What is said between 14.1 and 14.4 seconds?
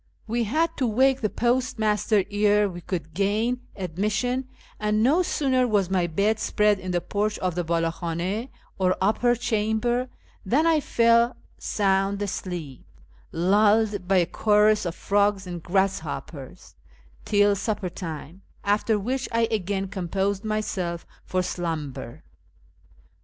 a